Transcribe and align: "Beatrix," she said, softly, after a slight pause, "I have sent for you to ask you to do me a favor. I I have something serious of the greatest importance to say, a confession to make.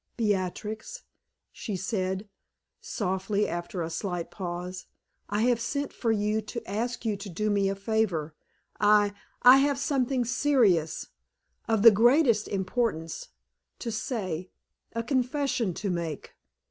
"Beatrix," 0.17 1.03
she 1.51 1.75
said, 1.75 2.27
softly, 2.79 3.47
after 3.47 3.83
a 3.83 3.91
slight 3.91 4.31
pause, 4.31 4.87
"I 5.29 5.43
have 5.43 5.59
sent 5.61 5.93
for 5.93 6.11
you 6.11 6.41
to 6.41 6.67
ask 6.67 7.05
you 7.05 7.15
to 7.17 7.29
do 7.29 7.51
me 7.51 7.69
a 7.69 7.75
favor. 7.75 8.33
I 8.79 9.13
I 9.43 9.57
have 9.57 9.77
something 9.77 10.25
serious 10.25 11.09
of 11.67 11.83
the 11.83 11.91
greatest 11.91 12.47
importance 12.47 13.27
to 13.77 13.91
say, 13.91 14.49
a 14.91 15.03
confession 15.03 15.71
to 15.75 15.91
make. 15.91 16.33